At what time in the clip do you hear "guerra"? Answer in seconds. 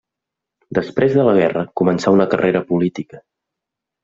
1.39-1.63